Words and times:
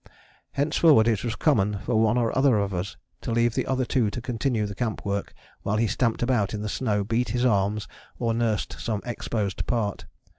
Henceforward 0.53 1.07
it 1.07 1.23
was 1.23 1.35
common 1.35 1.77
for 1.77 1.93
one 1.93 2.17
or 2.17 2.35
other 2.35 2.57
of 2.57 2.73
us 2.73 2.97
to 3.21 3.31
leave 3.31 3.53
the 3.53 3.67
other 3.67 3.85
two 3.85 4.09
to 4.09 4.19
continue 4.19 4.65
the 4.65 4.73
camp 4.73 5.05
work 5.05 5.31
while 5.61 5.77
he 5.77 5.85
stamped 5.85 6.23
about 6.23 6.55
in 6.55 6.63
the 6.63 6.69
snow, 6.69 7.03
beat 7.03 7.29
his 7.29 7.45
arms, 7.45 7.87
or 8.17 8.33
nursed 8.33 8.77
some 8.79 9.03
exposed 9.05 9.63
part. 9.67 10.05